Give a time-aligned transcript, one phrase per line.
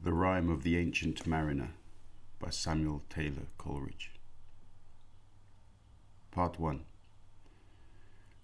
[0.00, 1.70] The Rime of the Ancient Mariner
[2.38, 4.12] by Samuel Taylor Coleridge.
[6.30, 6.84] Part 1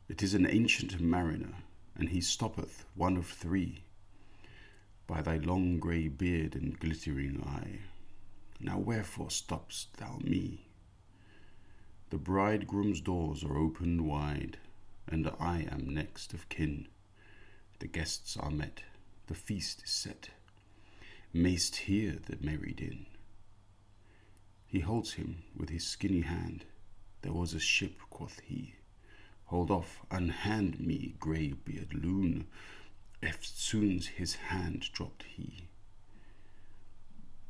[0.08, 1.54] It is an ancient mariner,
[1.94, 3.84] and he stoppeth, one of three,
[5.06, 7.82] by thy long grey beard and glittering eye.
[8.58, 10.66] Now wherefore stopp'st thou me?
[12.10, 14.58] The bridegroom's doors are opened wide,
[15.06, 16.88] and I am next of kin.
[17.78, 18.82] The guests are met,
[19.28, 20.30] the feast is set
[21.36, 23.06] mayst hear the merry din.
[24.68, 26.64] He holds him with his skinny hand.
[27.22, 28.76] There was a ship, quoth he.
[29.46, 32.46] Hold off, unhand me, grey-beard loon.
[33.20, 35.64] Eftsoons his hand dropped he.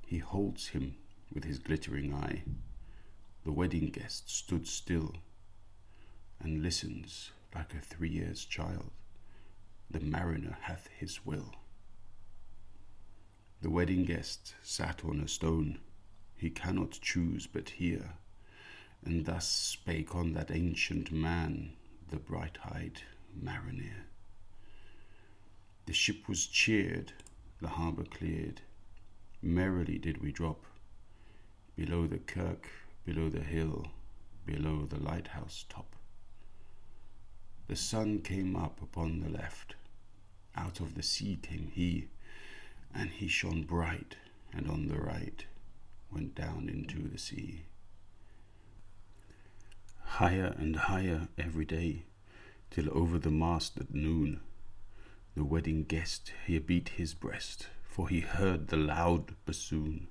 [0.06, 0.97] He holds him
[1.33, 2.42] with his glittering eye.
[3.45, 5.16] The wedding guest stood still
[6.41, 8.91] and listens like a three years child.
[9.91, 11.55] The mariner hath his will.
[13.65, 15.79] The wedding guest sat on a stone,
[16.37, 18.11] he cannot choose but hear,
[19.03, 21.73] and thus spake on that ancient man,
[22.11, 23.01] the bright eyed
[23.34, 24.05] mariner.
[25.87, 27.15] The ship was cheered,
[27.62, 28.61] the harbour cleared,
[29.41, 30.67] merrily did we drop,
[31.75, 32.69] below the kirk,
[33.06, 33.87] below the hill,
[34.45, 35.97] below the lighthouse top.
[37.69, 39.75] The sun came up upon the left,
[40.55, 42.09] out of the sea came he
[42.95, 44.17] and he shone bright,
[44.53, 45.47] and on the right
[46.12, 47.62] went down into the sea.
[50.03, 52.05] Higher and higher every day,
[52.70, 54.41] till over the mast at noon,
[55.34, 60.06] the wedding guest here beat his breast, for he heard the loud bassoon.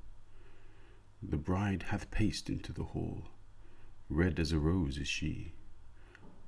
[1.21, 3.29] The bride hath paced into the hall,
[4.09, 5.53] red as a rose is she,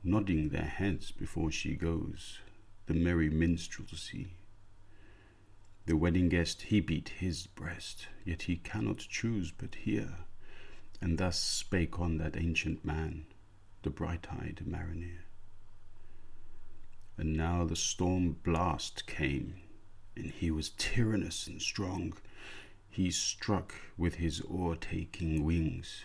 [0.03, 2.39] nodding their heads before she goes,
[2.87, 4.33] the merry minstrelsy.
[5.87, 10.25] The wedding guest he beat his breast, yet he cannot choose but hear,
[10.99, 13.27] and thus spake on that ancient man,
[13.83, 15.25] the bright eyed mariner.
[17.17, 19.57] And now the storm blast came,
[20.15, 22.13] and he was tyrannous and strong.
[22.89, 26.03] He struck with his o'ertaking wings,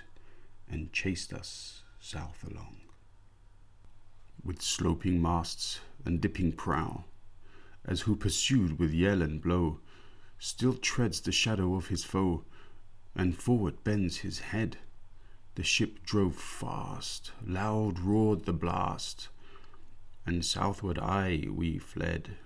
[0.69, 2.77] and chased us south along.
[4.45, 7.05] With sloping masts and dipping prow,
[7.85, 9.81] as who pursued with yell and blow,
[10.39, 12.45] still treads the shadow of his foe,
[13.15, 14.77] and forward bends his head.
[15.55, 19.29] The ship drove fast, loud roared the blast,
[20.25, 22.37] and southward aye we fled.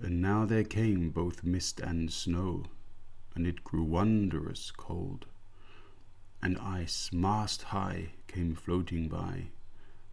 [0.00, 2.64] And now there came both mist and snow,
[3.34, 5.26] and it grew wondrous cold,
[6.40, 9.48] and ice mast high came floating by,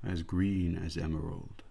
[0.04, 1.62] as green as emerald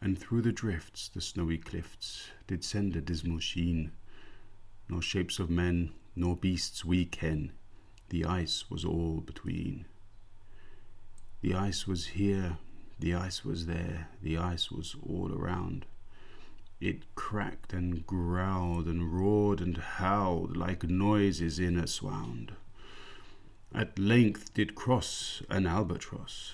[0.00, 3.92] and through the drifts the snowy cliffs did send a dismal sheen.
[4.88, 7.52] Nor shapes of men, nor beasts we ken,
[8.08, 9.86] the ice was all between.
[11.40, 12.58] The ice was here,
[12.98, 15.84] the ice was there, the ice was all around.
[16.80, 22.52] It cracked and growled and roared and howled like noises in a swound.
[23.74, 26.52] At length did cross an albatross.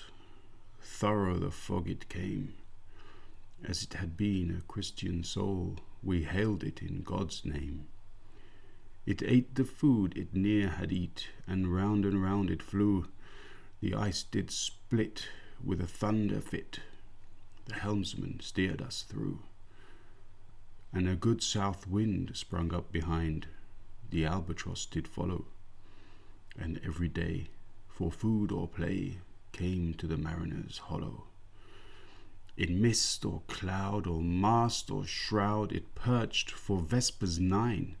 [0.81, 2.55] Thorough the fog it came
[3.63, 7.87] as it had been a Christian soul, we hailed it in God's name.
[9.05, 13.07] It ate the food it ne'er had eat, and round and round it flew.
[13.79, 15.27] The ice did split
[15.63, 16.79] with a thunder fit.
[17.65, 19.39] The helmsman steered us through.
[20.91, 23.47] And a good south wind sprung up behind.
[24.09, 25.45] The albatross did follow.
[26.57, 27.47] And every day,
[27.89, 29.17] for food or play,
[29.51, 31.25] came to the mariner's hollow.
[32.57, 37.97] In mist or cloud or mast or shroud it perched for vespers nine,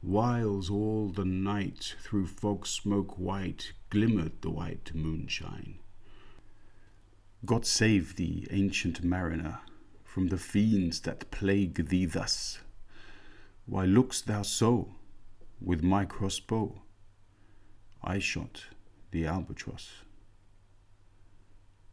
[0.00, 5.78] whiles all the night through fog smoke white glimmered the white moonshine.
[7.44, 9.60] God save thee, ancient mariner,
[10.02, 12.60] from the fiends that plague thee thus.
[13.66, 14.94] Why look'st thou so?
[15.60, 16.82] With my crossbow
[18.02, 18.64] I shot
[19.10, 19.90] the albatross.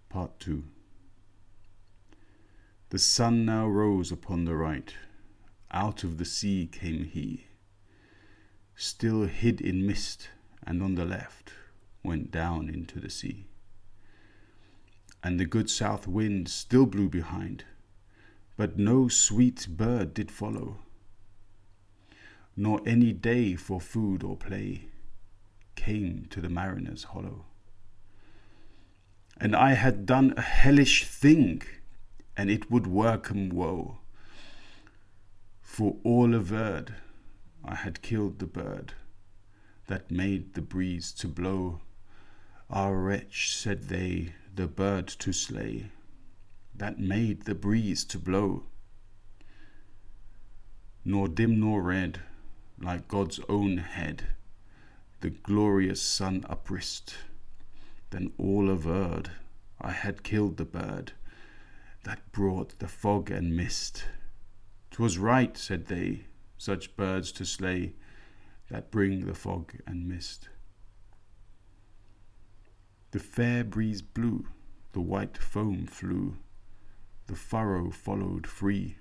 [0.09, 0.63] Part 2
[2.89, 4.93] the sun now rose upon the right.
[5.71, 7.47] Out of the sea came he.
[8.75, 10.29] Still hid in mist,
[10.65, 11.51] and on the left
[12.01, 13.47] went down into the sea.
[15.21, 17.65] And the good south wind still blew behind,
[18.55, 20.77] but no sweet bird did follow,
[22.55, 24.87] nor any day for food or play
[25.75, 27.45] came to the mariner's hollow.
[29.39, 31.61] And I had done a hellish thing
[32.37, 33.97] and it would work him woe.
[35.61, 36.93] For all averred,
[37.65, 38.93] I had killed the bird
[39.87, 41.81] that made the breeze to blow.
[42.69, 45.91] Ah, wretch, said they, the bird to slay
[46.77, 48.63] that made the breeze to blow.
[51.03, 52.21] Nor dim nor red,
[52.79, 54.25] like God's own head,
[55.21, 57.15] the glorious sun uprist.
[58.11, 59.31] Then all averred
[59.81, 61.13] I had killed the bird
[62.07, 64.05] that brought the fog and mist.
[64.91, 66.23] 'Twas right, said they,
[66.57, 67.95] such birds to slay
[68.69, 70.47] that bring the fog and mist.
[73.11, 74.47] The fair breeze blew,
[74.93, 76.37] the white foam flew,
[77.25, 78.95] the furrow followed free.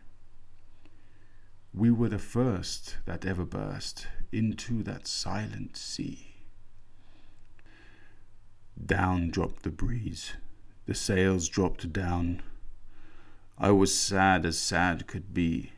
[1.73, 6.35] We were the first that ever burst into that silent sea.
[8.85, 10.32] Down dropped the breeze,
[10.87, 12.43] the sails dropped down.
[13.58, 15.73] I was sad as sad could be,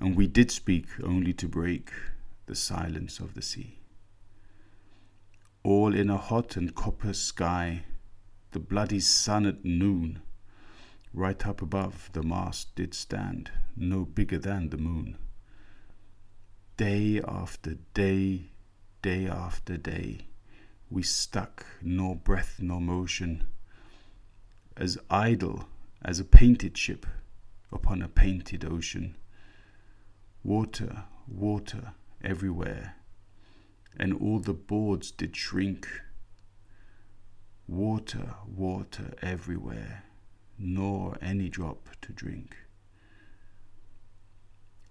[0.00, 1.92] and we did speak only to break
[2.46, 3.78] the silence of the sea.
[5.62, 7.84] All in a hot and copper sky,
[8.50, 10.22] the bloody sun at noon,
[11.14, 15.18] right up above the mast did stand, no bigger than the moon.
[16.76, 18.50] Day after day,
[19.02, 20.26] day after day,
[20.90, 23.44] we stuck, nor breath nor motion,
[24.76, 25.68] as idle
[26.02, 27.06] as a painted ship
[27.72, 29.16] upon a painted ocean.
[30.42, 31.92] Water, water,
[32.22, 32.96] everywhere,
[33.98, 35.86] and all the boards did shrink.
[37.68, 40.04] Water, water everywhere,
[40.58, 42.56] nor any drop to drink.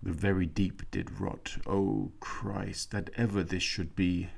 [0.01, 4.29] The very deep did rot, O oh Christ, that ever this should be.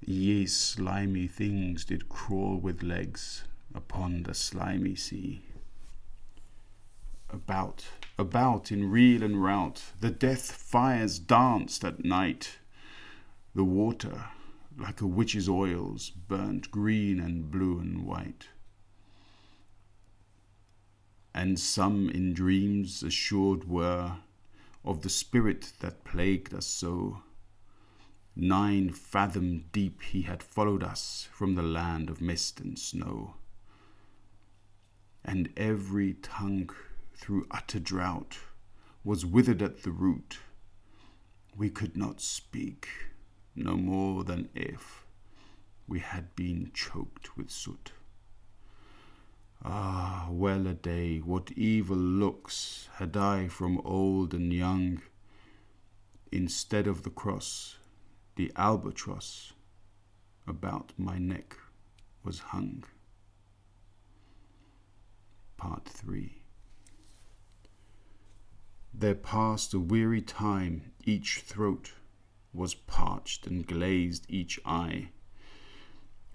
[0.00, 3.44] Ye slimy things did crawl with legs
[3.74, 5.42] upon the slimy sea.
[7.30, 7.84] About,
[8.18, 12.58] about in reel and rout, the death fires danced at night.
[13.54, 14.26] The water,
[14.78, 18.48] like a witch's oils, burnt green and blue and white.
[21.34, 24.16] And some in dreams assured were
[24.84, 27.22] of the spirit that plagued us so.
[28.34, 33.34] Nine fathom deep he had followed us from the land of mist and snow.
[35.28, 36.70] And every tongue
[37.14, 38.38] through utter drought,
[39.04, 40.38] was withered at the root.
[41.54, 42.88] We could not speak,
[43.54, 45.04] no more than if
[45.86, 47.92] we had been choked with soot.
[49.62, 55.02] Ah, well a day, what evil looks had I from old and young!
[56.32, 57.76] Instead of the cross,
[58.36, 59.52] the albatross
[60.46, 61.54] about my neck
[62.24, 62.84] was hung.
[65.58, 66.38] Part 3
[68.98, 71.92] there passed a weary time, each throat
[72.52, 75.10] was parched and glazed each eye.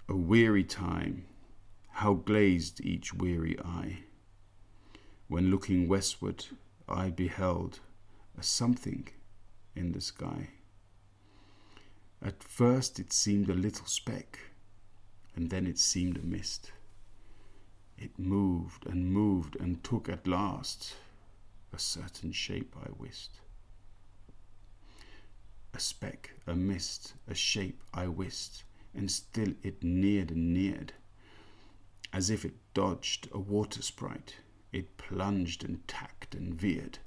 [0.08, 1.26] A weary time,
[1.90, 4.04] how glazed each weary eye.
[5.28, 6.46] When looking westward,
[6.88, 7.80] I beheld
[8.38, 9.08] a something
[9.76, 10.48] in the sky.
[12.22, 14.38] At first it seemed a little speck,
[15.36, 16.72] and then it seemed a mist.
[17.96, 20.96] It moved and moved and took at last
[21.72, 23.40] a certain shape I wist.
[25.72, 28.64] A speck, a mist, a shape I wist,
[28.94, 30.92] and still it neared and neared.
[32.12, 34.36] As if it dodged a water sprite,
[34.72, 36.98] it plunged and tacked and veered.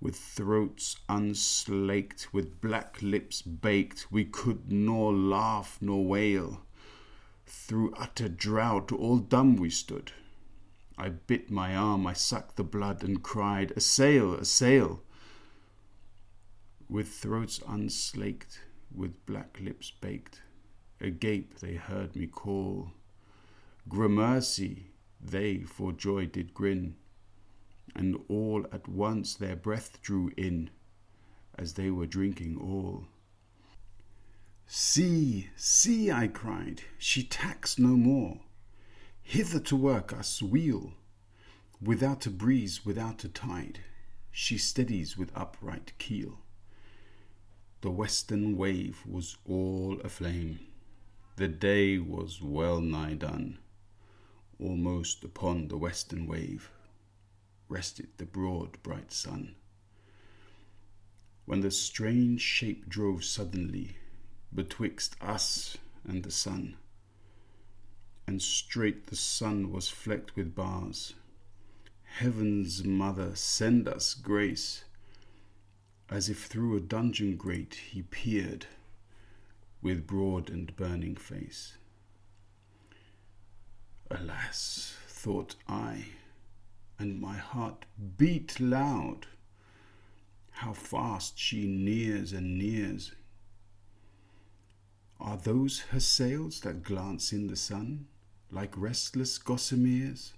[0.00, 6.62] With throats unslaked, with black lips baked, we could nor laugh nor wail.
[7.52, 10.12] Through utter drought, all dumb we stood,
[10.96, 15.02] I bit my arm, I sucked the blood, and cried, A sail, a sail!
[16.88, 18.62] With throats unslaked,
[18.94, 20.42] with black lips baked,
[21.00, 22.92] agape they heard me call.
[23.88, 26.94] Gramercy, they for joy did grin,
[27.96, 30.70] and all at once their breath drew in,
[31.56, 33.08] as they were drinking all.
[34.92, 38.40] See, see, I cried, she tacks no more
[39.22, 40.94] hither to work us wheel.
[41.80, 43.84] Without a breeze, without a tide,
[44.32, 46.40] she steadies with upright keel.
[47.82, 50.58] The western wave was all aflame.
[51.36, 53.60] The day was well nigh done.
[54.58, 56.68] Almost upon the western wave
[57.68, 59.54] rested the broad bright sun.
[61.44, 63.96] When the strange shape drove suddenly
[64.54, 66.76] betwixt us and the sun,
[68.26, 71.14] and straight the sun was flecked with bars.
[72.18, 74.84] Heaven's mother, send us grace.
[76.08, 78.66] As if through a dungeon grate he peered
[79.80, 81.76] with broad and burning face.
[84.10, 86.06] Alas, thought I,
[86.98, 87.86] and my heart
[88.18, 89.26] beat loud,
[90.50, 93.12] how fast she nears and nears.
[95.20, 98.06] Are those her sails that glance in the sun
[98.50, 100.32] like restless gossameres?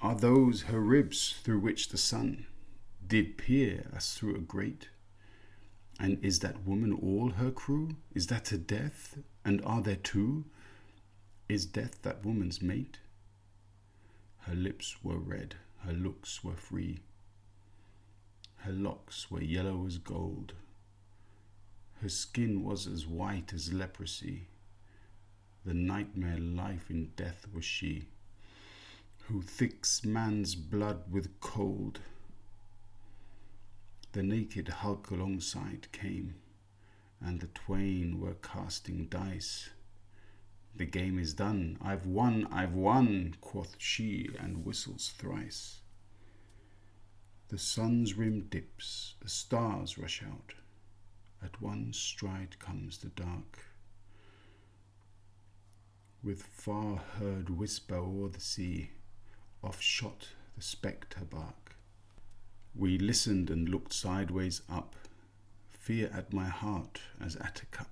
[0.00, 2.46] Are those her ribs through which the sun
[3.04, 4.90] did peer as through a grate?
[5.98, 7.96] And is that woman all her crew?
[8.14, 9.18] Is that a death?
[9.44, 10.44] And are there two?
[11.48, 12.98] Is death that woman's mate?
[14.42, 17.00] Her lips were red, her looks were free.
[18.58, 20.52] Her locks were yellow as gold.
[22.02, 24.48] Her skin was as white as leprosy.
[25.64, 28.08] The nightmare life in death was she,
[29.28, 32.00] who thicks man's blood with cold.
[34.10, 36.34] The naked hulk alongside came,
[37.20, 39.70] and the twain were casting dice.
[40.74, 45.82] The game is done, I've won, I've won, quoth she, and whistles thrice.
[47.46, 50.54] The sun's rim dips, the stars rush out.
[51.42, 53.58] At one stride comes the dark.
[56.22, 58.90] With far heard whisper o'er the sea,
[59.62, 61.76] off shot the spectre bark.
[62.74, 64.94] We listened and looked sideways up,
[65.70, 67.90] fear at my heart as at a cup.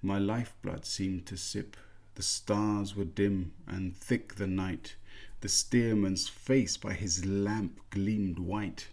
[0.00, 1.76] My lifeblood seemed to sip.
[2.14, 4.96] The stars were dim and thick the night.
[5.42, 8.88] The steersman's face by his lamp gleamed white.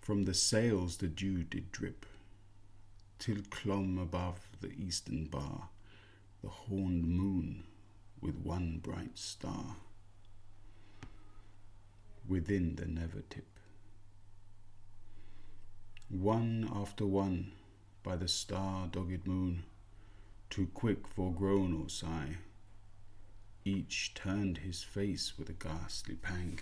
[0.00, 2.06] From the sails the dew did drip,
[3.18, 5.68] till clomb above the eastern bar
[6.42, 7.64] the horned moon
[8.20, 9.76] with one bright star.
[12.28, 13.48] Within the never tip.
[16.08, 17.52] One after one
[18.02, 19.64] by the star dogged moon
[20.50, 22.36] too quick for groan or sigh.
[23.64, 26.60] Each turned his face with a ghastly pang,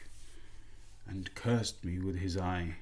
[1.07, 2.77] and cursed me with his eye.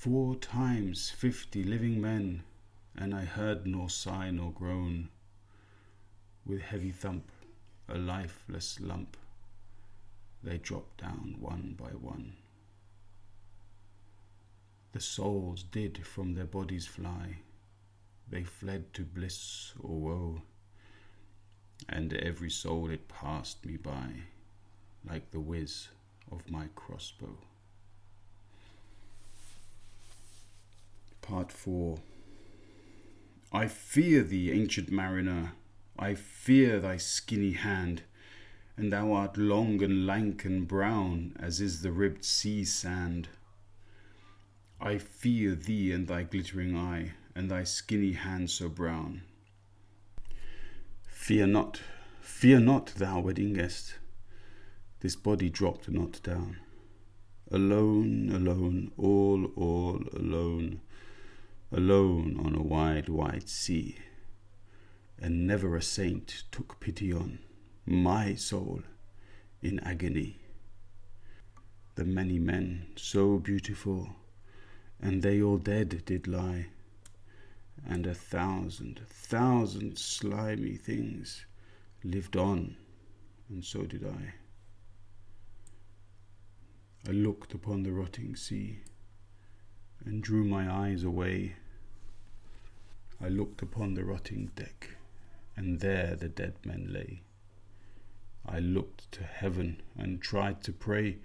[0.00, 2.42] Four times fifty living men,
[2.96, 5.10] and I heard nor sigh nor groan.
[6.46, 7.30] With heavy thump,
[7.86, 9.18] a lifeless lump,
[10.42, 12.32] they dropped down one by one.
[14.92, 17.40] The souls did from their bodies fly
[18.26, 20.42] they fled to bliss or woe,
[21.90, 24.22] and every soul it passed me by,
[25.06, 25.88] like the whiz
[26.32, 27.36] of my crossbow.
[31.30, 31.96] Part 4
[33.52, 35.52] I fear thee, ancient mariner,
[35.96, 38.02] I fear thy skinny hand,
[38.76, 43.28] and thou art long and lank and brown, as is the ribbed sea sand.
[44.80, 49.22] I fear thee and thy glittering eye, and thy skinny hand so brown.
[51.06, 51.80] Fear not,
[52.20, 53.94] fear not, thou wedding guest,
[54.98, 56.56] this body dropped not down.
[57.52, 60.80] Alone, alone, all, all alone,
[61.72, 63.96] alone on a wide, wide sea,
[65.18, 67.38] and never a saint took pity on
[67.86, 68.82] my soul
[69.62, 70.38] in agony.
[71.94, 74.10] The many men so beautiful,
[75.00, 76.66] and they all dead did lie
[77.86, 81.46] and a thousand, thousand slimy things
[82.04, 82.76] lived on,
[83.48, 84.34] and so did I.
[87.08, 88.80] I looked upon the rotting sea
[90.04, 91.56] and drew my eyes away.
[93.22, 94.96] I looked upon the rotting deck,
[95.54, 97.20] and there the dead men lay.
[98.46, 101.18] I looked to heaven and tried to pray,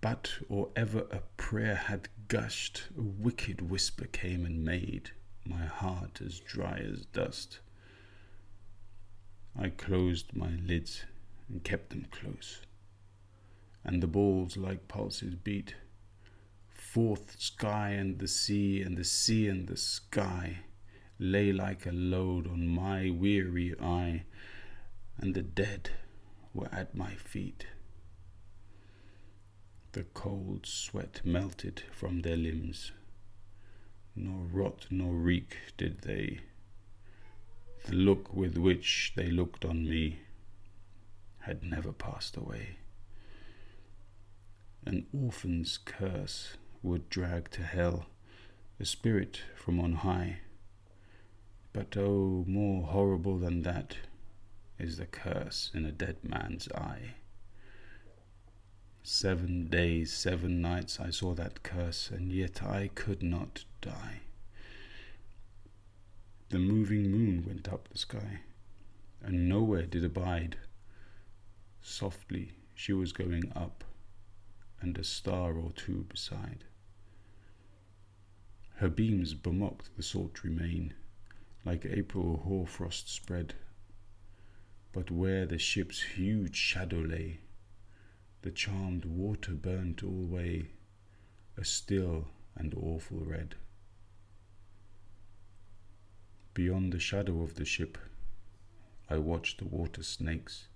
[0.00, 5.12] but or ever a prayer had gushed, a wicked whisper came and made
[5.44, 7.60] my heart as dry as dust.
[9.56, 11.04] I closed my lids
[11.48, 12.60] and kept them close,
[13.84, 15.76] and the balls like pulses beat.
[16.68, 20.58] Forth sky and the sea, and the sea and the sky
[21.18, 24.24] lay like a load on my weary eye,
[25.16, 25.90] and the dead
[26.54, 27.66] were at my feet.
[29.92, 32.92] The cold sweat melted from their limbs
[34.18, 36.40] nor rot nor reek did they.
[37.86, 40.20] The look with which they looked on me
[41.40, 42.78] had never passed away.
[44.84, 48.06] An orphan's curse would drag to hell
[48.80, 50.38] a spirit from on high.
[51.78, 53.98] But oh, more horrible than that,
[54.80, 57.14] is the curse in a dead man's eye.
[59.04, 64.22] Seven days, seven nights I saw that curse, and yet I could not die.
[66.48, 68.40] The moving moon went up the sky,
[69.22, 70.56] and nowhere did abide.
[71.80, 73.84] Softly she was going up,
[74.80, 76.64] and a star or two beside.
[78.78, 80.94] Her beams bemocked the sultry main,
[81.68, 83.52] like April hoarfrost spread.
[84.90, 87.40] But where the ship's huge shadow lay,
[88.40, 90.70] the charmed water burnt alway,
[91.58, 93.54] a still and awful red.
[96.54, 97.98] Beyond the shadow of the ship,
[99.10, 100.68] I watched the water snakes.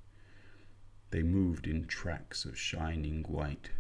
[1.08, 3.70] They moved in tracks of shining white,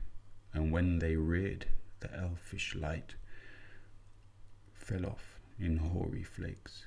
[0.54, 1.66] and when they reared,
[2.00, 3.16] the elfish light
[4.72, 6.86] fell off in hoary flakes.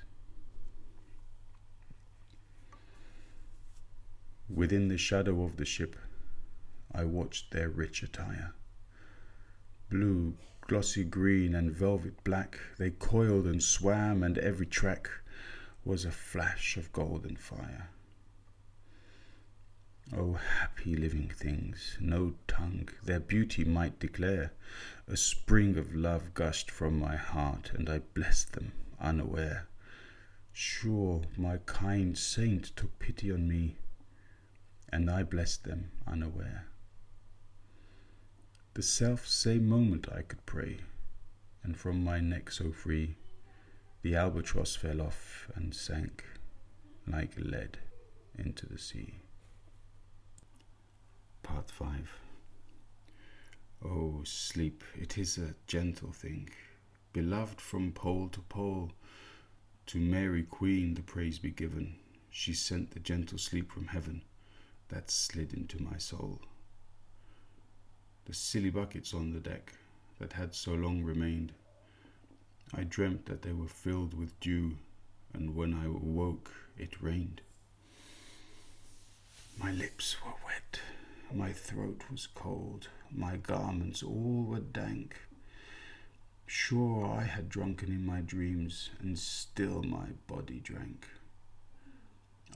[4.48, 5.96] Within the shadow of the ship,
[6.92, 8.54] I watched their rich attire.
[9.90, 15.10] Blue, glossy green, and velvet black, they coiled and swam, and every track
[15.84, 17.90] was a flash of golden fire.
[20.12, 24.52] O happy living things, no tongue their beauty might declare.
[25.08, 29.66] A spring of love gushed from my heart, and I blessed them unaware.
[30.52, 33.76] Sure, my kind saint took pity on me,
[34.90, 36.66] and I blessed them unaware.
[38.74, 40.80] The self same moment I could pray,
[41.62, 43.16] and from my neck so free,
[44.02, 46.24] the albatross fell off and sank
[47.06, 47.78] like lead
[48.38, 49.14] into the sea.
[51.42, 52.20] Part 5
[53.84, 56.50] Oh, sleep, it is a gentle thing,
[57.12, 58.92] beloved from pole to pole.
[59.86, 61.96] To Mary Queen the praise be given.
[62.28, 64.22] She sent the gentle sleep from heaven
[64.88, 66.40] that slid into my soul.
[68.24, 69.72] The silly buckets on the deck
[70.18, 71.52] that had so long remained,
[72.74, 74.78] I dreamt that they were filled with dew,
[75.32, 77.40] and when I awoke it rained.
[79.58, 80.80] My lips were wet
[81.32, 85.16] my throat was cold, my garments all were dank.
[86.46, 91.08] Sure, I had drunken in my dreams, and still my body drank.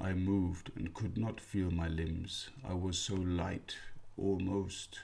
[0.00, 2.48] I moved and could not feel my limbs.
[2.66, 3.76] I was so light,
[4.16, 5.00] almost.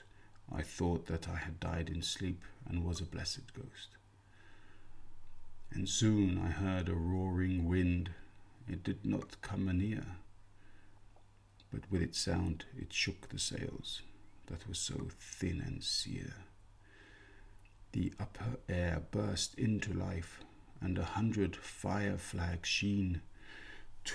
[0.51, 3.97] I thought that I had died in sleep and was a blessed ghost.
[5.71, 8.11] And soon I heard a roaring wind.
[8.67, 10.17] It did not come anear
[11.71, 14.01] but with its sound it shook the sails
[14.47, 16.33] that were so thin and sere.
[17.91, 20.41] The upper air burst into life,
[20.79, 23.21] and a hundred fire flags sheen.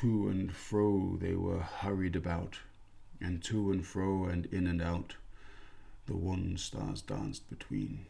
[0.00, 2.58] To and fro they were hurried about,
[3.20, 5.14] and to and fro and in and out
[6.06, 8.06] the wan stars danced between.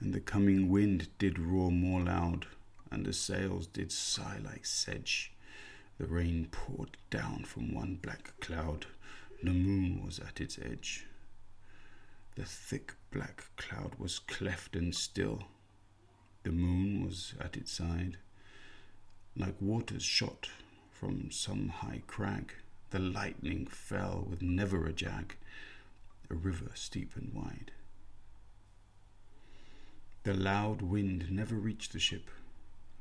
[0.00, 2.46] And the coming wind did roar more loud,
[2.90, 5.34] and the sails did sigh like sedge
[5.98, 8.86] the rain poured down from one black cloud.
[9.42, 11.06] The moon was at its edge.
[12.34, 15.44] The thick black cloud was cleft and still.
[16.42, 18.16] The moon was at its side.
[19.36, 20.48] Like waters shot
[20.92, 22.54] from some high crag,
[22.90, 25.34] the lightning fell with never a jag,
[26.30, 27.72] a river steep and wide.
[30.22, 32.30] The loud wind never reached the ship,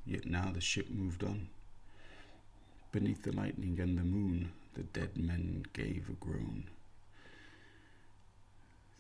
[0.06, 1.50] yet now the ship moved on.
[2.92, 6.66] Beneath the lightning and the moon, the dead men gave a groan.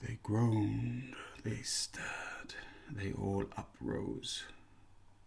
[0.01, 2.55] They groaned, they stirred,
[2.91, 4.43] they all uprose,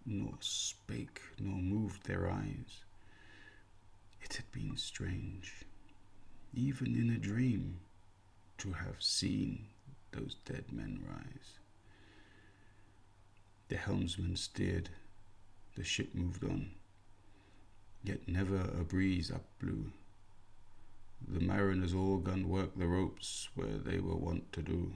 [0.06, 2.84] nor spake nor moved their eyes.
[4.22, 5.52] It had been strange,
[6.54, 7.80] even in a dream,
[8.58, 9.66] to have seen
[10.12, 11.58] those dead men rise.
[13.68, 14.88] The helmsman steered,
[15.76, 16.70] the ship moved on
[18.06, 19.90] yet never a breeze up blew.
[21.26, 24.92] The mariners all gun work the ropes where they were wont to do.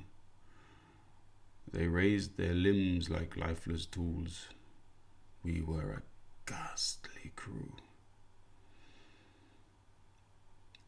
[1.72, 4.46] They raised their limbs like lifeless tools.
[5.42, 6.02] We were a
[6.44, 7.72] ghastly crew.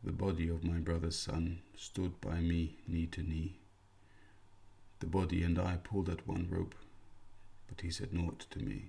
[0.05, 3.61] The body of my brother's son stood by me knee to knee.
[5.01, 6.75] The body and I pulled at one rope,
[7.67, 8.87] but he said naught to me.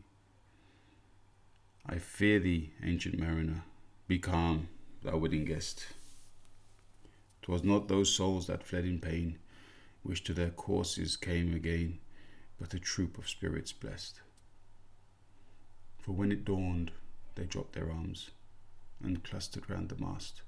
[1.86, 3.64] I fear thee, ancient mariner.
[4.08, 4.68] Be calm,
[5.02, 5.88] thou wedding guest.
[7.42, 9.38] 'Twas not those souls that fled in pain,
[10.02, 12.00] which to their courses came again,
[12.58, 14.22] but a troop of spirits blessed.
[16.04, 16.92] For when it dawned,
[17.36, 18.32] they dropped their arms
[19.02, 20.42] and clustered round the mast.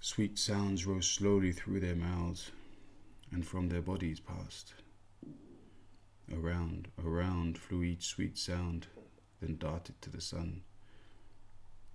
[0.00, 2.50] Sweet sounds rose slowly through their mouths
[3.32, 4.74] and from their bodies passed.
[6.30, 8.86] Around, around flew each sweet sound,
[9.40, 10.60] then darted to the sun.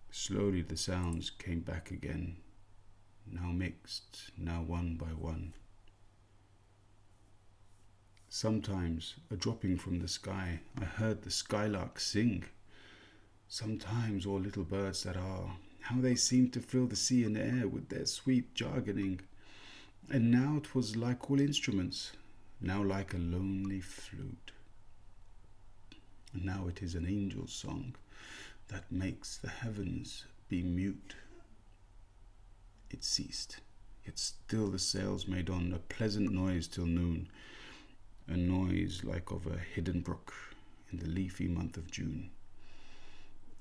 [0.10, 2.38] Slowly the sounds came back again,
[3.28, 5.54] now mixed, now one by one.
[8.28, 12.44] Sometimes, a dropping from the sky, I heard the skylark sing.
[13.48, 17.68] Sometimes all little birds that are, how they seemed to fill the sea and air
[17.68, 19.20] with their sweet jargoning.
[20.10, 22.12] And now it was like all instruments,
[22.60, 24.52] now like a lonely flute.
[26.34, 27.96] And now it is an angel's song
[28.68, 31.16] that makes the heavens be mute.
[32.90, 33.60] It ceased,
[34.06, 37.30] yet still the sails made on a pleasant noise till noon,
[38.28, 40.34] a noise like of a hidden brook
[40.92, 42.32] in the leafy month of June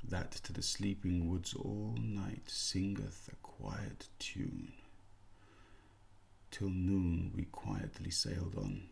[0.09, 4.73] that to the sleeping woods all night singeth a quiet tune.
[6.51, 8.89] Till noon we quietly sailed on,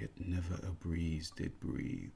[0.00, 2.10] yet never a breeze did breathe.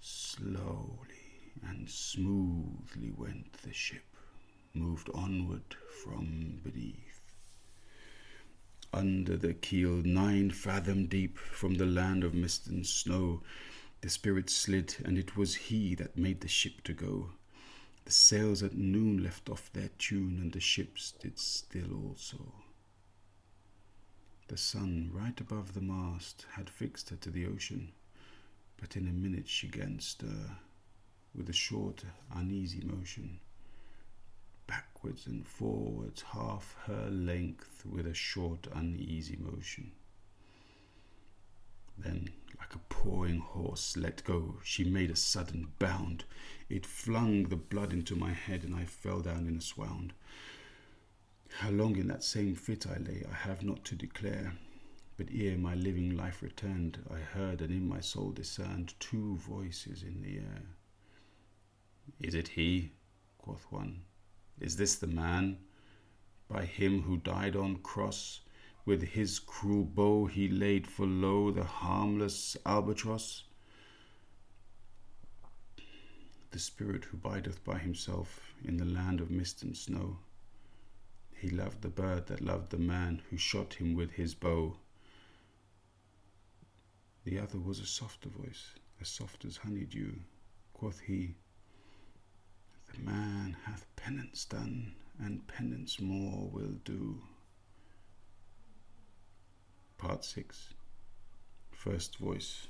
[0.00, 4.16] Slowly and smoothly went the ship,
[4.74, 7.20] moved onward from beneath.
[8.92, 13.42] Under the keel, nine fathom deep, from the land of mist and snow,
[14.02, 17.30] the spirit slid, and it was he that made the ship to go.
[18.04, 22.52] The sails at noon left off their tune, and the ships did still also.
[24.48, 27.92] The sun, right above the mast, had fixed her to the ocean,
[28.80, 30.50] but in a minute she gan stir,
[31.32, 32.02] with a short,
[32.34, 33.38] uneasy motion,
[34.66, 39.92] backwards and forwards, half her length, with a short, uneasy motion.
[41.96, 46.24] Then like a pawing horse let go, she made a sudden bound.
[46.68, 50.12] It flung the blood into my head, and I fell down in a swound.
[51.60, 54.54] How long in that same fit I lay, I have not to declare.
[55.16, 60.02] But ere my living life returned, I heard and in my soul discerned two voices
[60.02, 60.62] in the air.
[62.18, 62.90] Is it he?
[63.38, 64.02] quoth one.
[64.58, 65.58] Is this the man?
[66.48, 68.40] By him who died on cross,
[68.84, 73.44] with his cruel bow he laid for low the harmless albatross.
[76.50, 80.18] The spirit who bideth by himself in the land of mist and snow.
[81.34, 84.76] He loved the bird that loved the man who shot him with his bow.
[87.24, 90.12] The other was a softer voice, as soft as honeydew.
[90.74, 91.36] Quoth he,
[92.92, 97.22] The man hath penance done, and penance more will do.
[100.02, 100.74] Part 6
[101.70, 102.66] First voice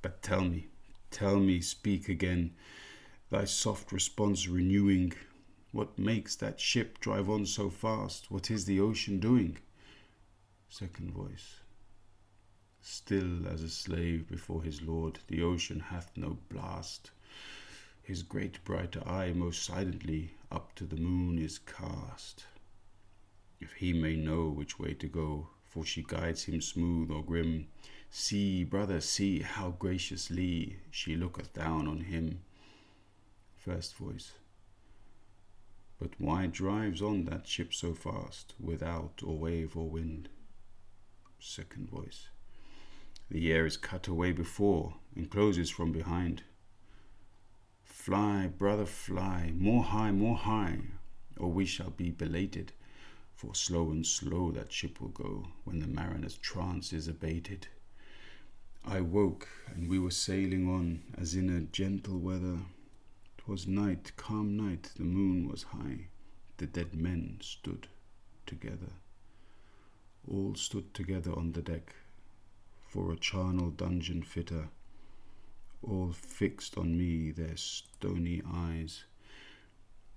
[0.00, 0.68] But tell me,
[1.10, 2.54] tell me, speak again,
[3.30, 5.14] thy soft response renewing.
[5.72, 8.30] What makes that ship drive on so fast?
[8.30, 9.58] What is the ocean doing?
[10.68, 11.56] Second voice
[12.80, 17.10] Still as a slave before his lord, the ocean hath no blast.
[18.02, 22.46] His great bright eye most silently up to the moon is cast.
[23.60, 27.68] If he may know which way to go, for she guides him smooth or grim.
[28.10, 32.40] See, brother, see how graciously she looketh down on him.
[33.54, 34.32] First voice.
[36.00, 40.28] But why drives on that ship so fast, without or wave or wind?
[41.38, 42.28] Second voice.
[43.30, 46.44] The air is cut away before and closes from behind.
[47.84, 50.78] Fly, brother, fly, more high, more high,
[51.36, 52.72] or we shall be belated
[53.38, 57.68] for slow and slow that ship will go when the mariner's trance is abated.
[58.84, 62.58] I woke, and we were sailing on as in a gentle weather.
[63.36, 66.08] 'Twas night, calm night, the moon was high,
[66.56, 67.86] the dead men stood
[68.44, 68.92] together.
[70.26, 71.94] All stood together on the deck,
[72.88, 74.68] for a charnel dungeon fitter,
[75.80, 79.04] all fixed on me their stony eyes,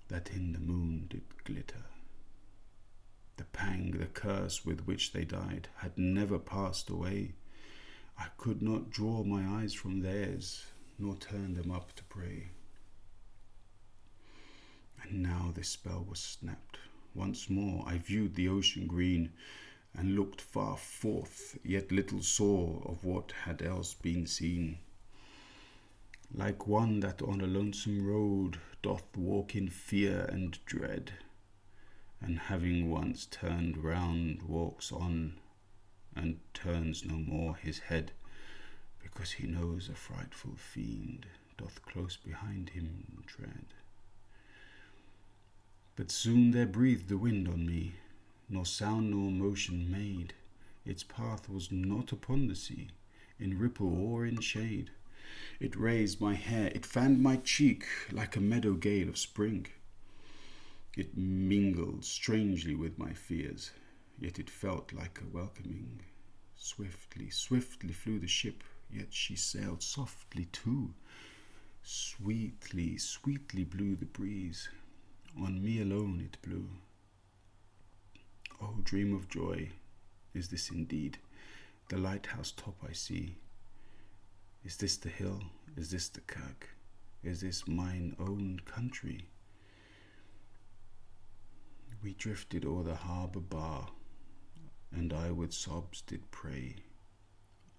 [0.07, 1.85] that in the moon did glitter.
[3.41, 7.33] The pang, the curse with which they died, had never passed away.
[8.15, 10.63] I could not draw my eyes from theirs,
[10.99, 12.51] nor turn them up to pray.
[15.01, 16.77] And now this spell was snapped.
[17.15, 19.31] Once more I viewed the ocean green,
[19.95, 24.77] and looked far forth, yet little saw of what had else been seen.
[26.31, 31.13] Like one that on a lonesome road doth walk in fear and dread,
[32.21, 35.33] and having once turned round walks on
[36.15, 38.11] and turns no more his head
[39.01, 41.25] because he knows a frightful fiend
[41.57, 43.65] doth close behind him tread.
[45.95, 47.93] But soon there breathed the wind on me,
[48.49, 50.33] nor sound nor motion made.
[50.85, 52.89] Its path was not upon the sea,
[53.39, 54.91] in ripple or in shade.
[55.59, 59.67] It raised my hair, it fanned my cheek like a meadow gale of spring.
[60.95, 63.71] It mingled strangely with my fears,
[64.19, 66.01] yet it felt like a welcoming.
[66.55, 70.93] Swiftly, swiftly flew the ship, yet she sailed softly too.
[71.81, 74.69] Sweetly, sweetly blew the breeze,
[75.39, 76.69] on me alone it blew.
[78.61, 79.69] Oh, dream of joy,
[80.33, 81.17] is this indeed
[81.89, 83.35] the lighthouse top I see?
[84.63, 85.41] Is this the hill?
[85.75, 86.69] Is this the kirk?
[87.23, 89.30] Is this mine own country?
[92.03, 93.89] We drifted o'er the harbour bar,
[94.91, 96.77] and I with sobs did pray,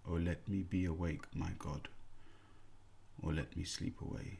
[0.08, 1.88] O let me be awake, my God,
[3.20, 4.38] or let me sleep away.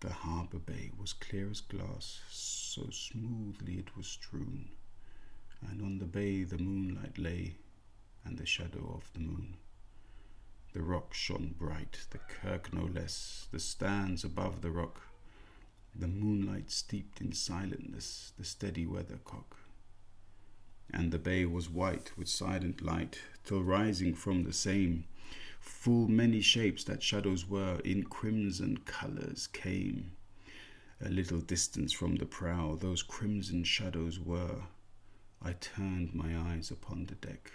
[0.00, 4.70] The harbour bay was clear as glass, so smoothly it was strewn,
[5.68, 7.56] and on the bay the moonlight lay,
[8.24, 9.58] and the shadow of the moon.
[10.72, 15.02] The rock shone bright, the kirk no less, the stands above the rock,
[15.96, 19.56] the moonlight steeped in silentness, the steady weathercock.
[20.90, 25.04] And the bay was white with silent light, till rising from the same,
[25.60, 30.12] full many shapes that shadows were, in crimson colours came.
[31.00, 34.62] A little distance from the prow, those crimson shadows were.
[35.42, 37.52] I turned my eyes upon the deck.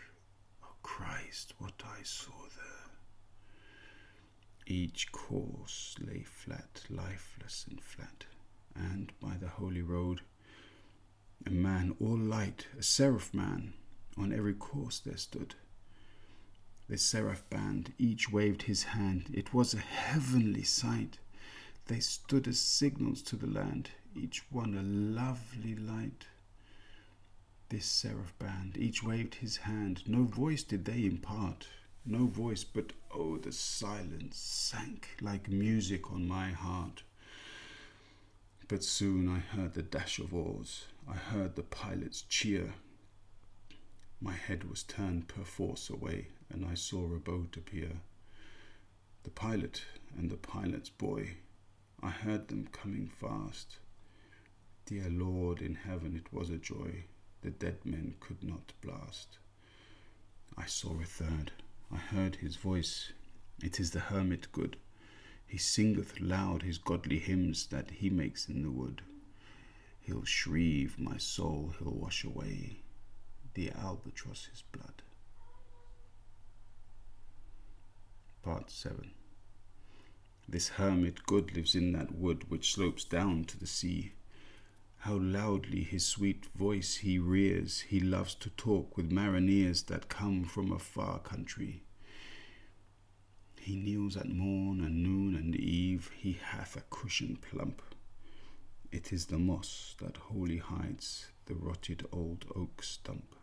[0.63, 2.31] Oh Christ, what I saw
[4.69, 8.25] each course lay flat, lifeless and flat,
[8.75, 10.21] and by the holy road,
[11.45, 13.73] a man all light, a seraph man,
[14.15, 15.55] on every course there stood.
[16.87, 21.17] The seraph band, each waved his hand, it was a heavenly sight.
[21.87, 26.25] They stood as signals to the land, each one a lovely light.
[27.69, 31.67] This seraph band, each waved his hand, no voice did they impart,
[32.05, 37.03] no voice, but oh, the silence sank like music on my heart.
[38.67, 42.73] But soon I heard the dash of oars, I heard the pilot's cheer.
[44.21, 47.91] My head was turned perforce away, and I saw a boat appear.
[49.23, 49.83] The pilot
[50.17, 51.37] and the pilot's boy,
[52.01, 53.77] I heard them coming fast.
[54.85, 57.05] Dear Lord in heaven, it was a joy
[57.41, 59.37] the dead men could not blast.
[60.57, 61.51] I saw a third.
[61.91, 63.11] I heard his voice.
[63.61, 64.77] It is the hermit good.
[65.47, 69.01] He singeth loud his godly hymns that he makes in the wood.
[69.99, 72.81] He'll shrieve my soul, he'll wash away
[73.55, 75.01] the albatross's blood.
[78.43, 79.11] Part 7
[80.47, 84.13] This hermit good lives in that wood which slopes down to the sea.
[85.03, 90.43] How loudly his sweet voice he rears, he loves to talk with mariners that come
[90.43, 91.83] from a far country.
[93.57, 97.81] He kneels at morn and noon and eve, he hath a cushion plump.
[98.91, 103.35] It is the moss that wholly hides the rotted old oak stump.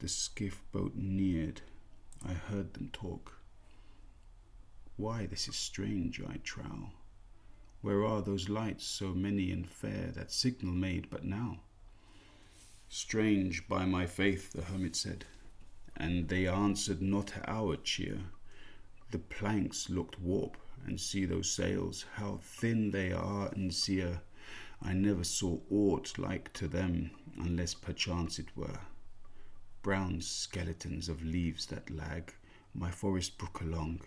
[0.00, 1.60] The skiff boat neared,
[2.26, 3.38] I heard them talk.
[4.96, 6.90] Why, this is strange, I trow.
[7.82, 11.60] Where are those lights so many and fair that signal made but now?
[12.88, 15.26] Strange, by my faith, the hermit said,
[15.96, 18.18] and they answered not our cheer.
[19.10, 24.22] The planks looked warp, and see those sails, how thin they are and sere.
[24.80, 28.80] I never saw aught like to them, unless perchance it were
[29.82, 32.32] brown skeletons of leaves that lag
[32.72, 34.00] my forest brook along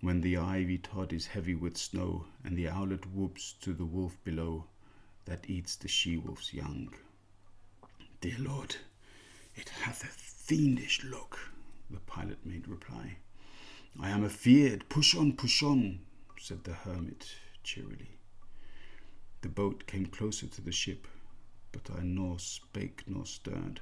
[0.00, 4.16] when the ivy tod is heavy with snow, and the owlet whoops to the wolf
[4.24, 4.66] below
[5.24, 6.92] that eats the she wolf's young.
[8.20, 8.76] Dear Lord,
[9.54, 11.38] it hath a fiendish look,
[11.90, 13.16] the pilot made reply.
[13.98, 14.88] I am afeard.
[14.90, 16.00] Push on, push on,
[16.38, 18.18] said the hermit cheerily.
[19.40, 21.08] The boat came closer to the ship,
[21.72, 23.80] but I nor spake nor stirred.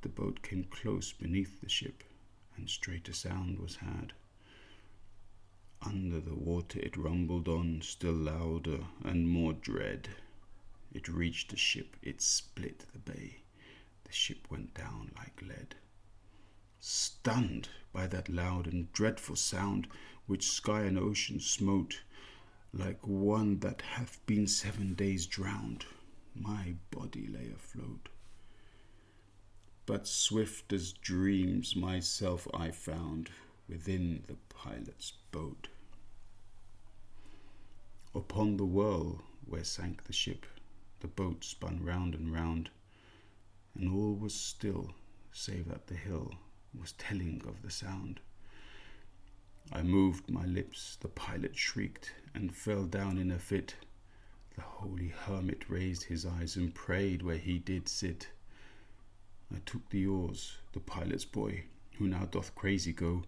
[0.00, 2.02] The boat came close beneath the ship,
[2.56, 4.14] and straight a sound was heard.
[5.84, 10.08] Under the water it rumbled on, still louder and more dread.
[10.92, 13.42] It reached the ship, it split the bay.
[14.04, 15.74] The ship went down like lead.
[16.78, 19.88] Stunned by that loud and dreadful sound
[20.26, 22.02] which sky and ocean smote,
[22.72, 25.84] like one that hath been seven days drowned,
[26.34, 28.08] my body lay afloat.
[29.84, 33.30] But swift as dreams myself I found,
[33.68, 35.68] within the pilot's boat.
[38.14, 40.44] Upon the whirl where sank the ship,
[41.00, 42.70] the boat spun round and round,
[43.74, 44.94] and all was still,
[45.32, 46.34] save that the hill
[46.78, 48.20] was telling of the sound.
[49.72, 53.76] I moved my lips, the pilot shrieked and fell down in a fit.
[54.56, 58.28] The holy hermit raised his eyes and prayed where he did sit.
[59.50, 61.64] I took the oars, the pilot's boy,
[61.96, 63.24] who now doth crazy go,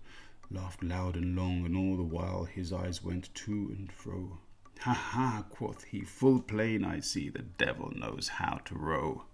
[0.50, 4.40] laughed loud and long, and all the while his eyes went to and fro.
[4.84, 9.24] Ha ha, quoth he, full plain I see the devil knows how to row.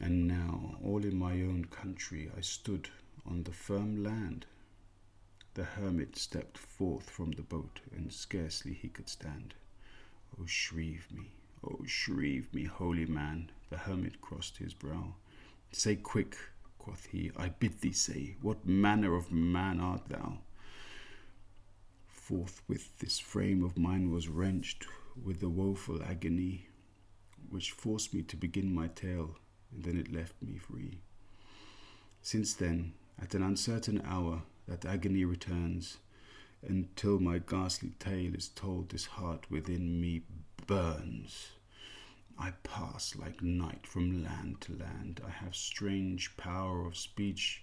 [0.00, 2.88] And now, all in my own country, I stood
[3.24, 4.46] on the firm land.
[5.54, 9.54] The hermit stepped forth from the boat, and scarcely he could stand.
[10.36, 11.30] O oh, shrieve me,
[11.62, 13.52] O oh, shrieve me, holy man!
[13.70, 15.14] The hermit crossed his brow.
[15.70, 16.36] Say quick,
[16.78, 20.38] quoth he, I bid thee say, what manner of man art thou?
[22.26, 24.84] Forthwith this frame of mine was wrenched
[25.14, 26.66] with the woeful agony,
[27.50, 29.36] which forced me to begin my tale,
[29.72, 30.98] and then it left me free.
[32.22, 35.98] Since then, at an uncertain hour, that agony returns,
[36.66, 40.22] until my ghastly tale is told, this heart within me
[40.66, 41.50] burns.
[42.36, 45.20] I pass like night from land to land.
[45.24, 47.62] I have strange power of speech.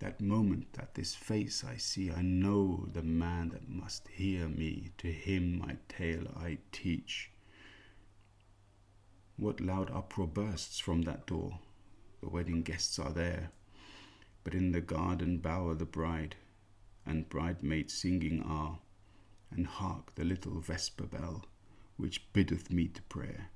[0.00, 4.90] That moment that this face I see, I know the man that must hear me.
[4.98, 7.30] To him my tale I teach.
[9.36, 11.58] What loud uproar bursts from that door?
[12.20, 13.50] The wedding guests are there,
[14.44, 16.36] but in the garden bower the bride
[17.06, 18.78] and bridesmaids singing are,
[19.50, 21.44] and hark the little vesper bell
[21.96, 23.50] which biddeth me to prayer.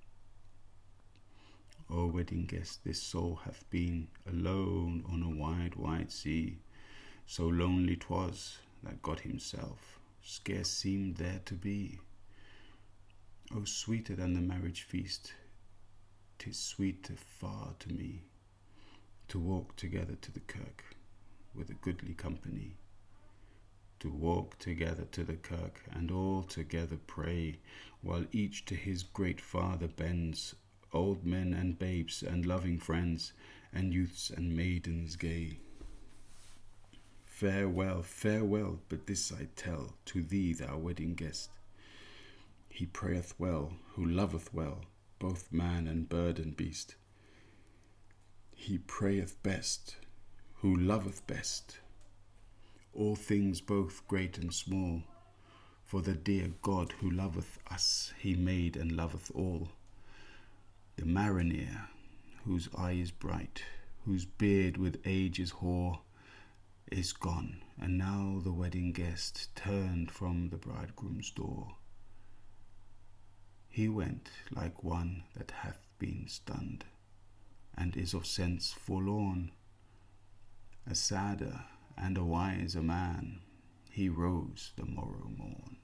[1.90, 6.58] O wedding guest, this soul hath been alone on a wide, wide sea.
[7.26, 12.00] So lonely 'twas that God Himself scarce seemed there to be.
[13.50, 15.32] O sweeter than the marriage feast,
[16.38, 18.22] 'tis sweeter far to me
[19.28, 20.96] to walk together to the kirk
[21.54, 22.76] with a goodly company
[24.00, 27.58] to walk together to the kirk and all together pray,
[28.00, 30.54] while each to his great Father bends,
[30.92, 33.32] old men and babes and loving friends,
[33.72, 35.58] and youths and maidens gay.
[37.24, 41.50] Farewell, farewell, but this I tell to thee, thou wedding guest.
[42.68, 44.82] He prayeth well, who loveth well,
[45.18, 46.96] both man and bird and beast.
[48.54, 49.96] He prayeth best,
[50.56, 51.78] who loveth best
[52.98, 55.02] all things both great and small.
[55.84, 59.68] For the dear God who loveth us, he made and loveth all.
[60.98, 61.90] The mariner,
[62.44, 63.62] whose eye is bright,
[64.04, 66.00] whose beard with age is hoar,
[66.90, 71.76] is gone, and now the wedding guest turned from the bridegroom's door.
[73.68, 76.84] He went like one that hath been stunned,
[77.76, 79.52] and is of sense forlorn,
[80.84, 81.60] a sadder
[81.96, 83.42] and a wiser man,
[83.88, 85.77] he rose the morrow morn.